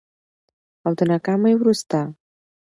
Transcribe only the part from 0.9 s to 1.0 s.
د